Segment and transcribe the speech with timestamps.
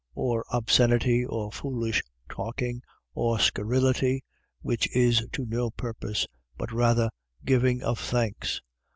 [0.15, 2.81] Or obscenity or foolish talking
[3.13, 4.23] or scurrility,
[4.63, 6.25] which is to no purpose:
[6.57, 7.11] but rather
[7.45, 8.61] giving of thanks.